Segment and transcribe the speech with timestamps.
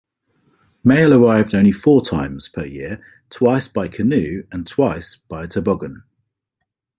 [0.83, 6.01] Mail arrived only four times per year, twice by canoe and twice by toboggan.